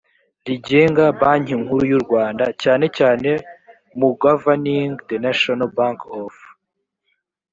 rigenga 0.47 1.03
banki 1.19 1.53
nkuru 1.61 1.83
y 1.91 1.93
u 1.99 2.01
rwanda 2.05 2.45
cyane 2.61 2.85
cyane 2.97 3.29
mu 3.97 4.09
governing 4.23 4.91
the 5.09 5.17
national 5.27 5.69
bank 5.77 5.99
of 6.21 6.35